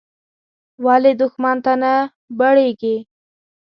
[0.85, 1.93] ولې دوښمن ته نه
[2.37, 2.95] بړېږې.